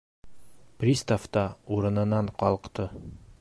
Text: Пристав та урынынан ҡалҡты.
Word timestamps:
Пристав 0.83 1.27
та 1.37 1.43
урынынан 1.77 2.33
ҡалҡты. 2.41 2.89